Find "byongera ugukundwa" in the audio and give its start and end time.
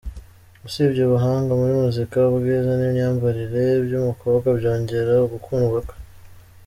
4.59-5.79